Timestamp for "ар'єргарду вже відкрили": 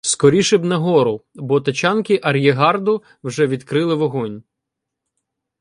2.23-3.95